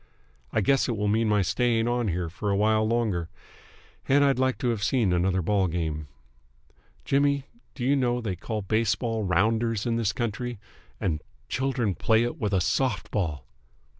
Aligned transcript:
I 0.51 0.61
guess 0.61 0.89
it 0.89 0.97
will 0.97 1.07
mean 1.07 1.29
my 1.29 1.43
staying 1.43 1.87
on 1.87 2.07
here 2.07 2.27
for 2.27 2.49
a 2.49 2.55
while 2.55 2.87
longer, 2.87 3.29
and 4.09 4.23
I'd 4.25 4.39
liked 4.39 4.57
to 4.61 4.69
have 4.69 4.83
seen 4.83 5.13
another 5.13 5.43
ball 5.43 5.67
game. 5.67 6.07
Jimmy, 7.05 7.45
do 7.75 7.85
you 7.85 7.95
know 7.95 8.19
they 8.19 8.35
call 8.35 8.63
baseball 8.63 9.23
Rounders 9.23 9.85
in 9.85 9.97
this 9.97 10.11
country, 10.11 10.57
and 10.99 11.21
children 11.49 11.93
play 11.93 12.23
it 12.23 12.39
with 12.39 12.51
a 12.51 12.61
soft 12.61 13.11
ball!" 13.11 13.45